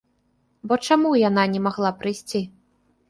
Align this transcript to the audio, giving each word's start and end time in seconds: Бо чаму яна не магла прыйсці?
Бо 0.71 0.77
чаму 0.87 1.11
яна 1.29 1.43
не 1.57 1.61
магла 1.67 1.95
прыйсці? 2.01 2.43